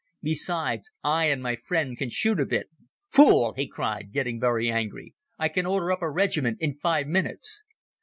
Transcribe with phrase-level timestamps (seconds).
[0.23, 2.71] Besides, I and my friend can shoot a bit."
[3.11, 5.13] "Fool!" he cried, getting very angry.
[5.37, 7.61] "I can order up a regiment in five minutes."